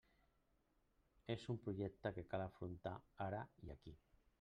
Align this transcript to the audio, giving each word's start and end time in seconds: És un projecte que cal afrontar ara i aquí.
És 1.35 1.45
un 1.55 1.61
projecte 1.67 2.15
que 2.17 2.27
cal 2.33 2.49
afrontar 2.49 2.99
ara 3.29 3.49
i 3.69 3.75
aquí. 3.77 4.01